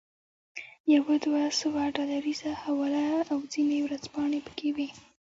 [0.93, 4.87] یوه دوه سوه ډالریزه حواله او ځینې ورځپاڼې پکې وې.